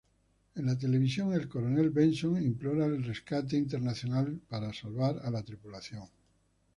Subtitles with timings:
[0.55, 4.41] En la televisión, el Coronel Benson implora al Rescate Internacional
[4.73, 6.09] salvar a la tripulación.